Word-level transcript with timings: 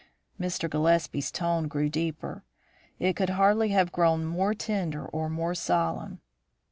Mr. 0.39 0.67
Gillespie's 0.67 1.29
tone 1.29 1.67
grew 1.67 1.87
deeper; 1.87 2.43
it 2.97 3.15
could 3.15 3.29
hardly 3.29 3.69
have 3.69 3.91
grown 3.91 4.25
more 4.25 4.55
tender 4.55 5.05
or 5.05 5.29
more 5.29 5.53
solemn. 5.53 6.21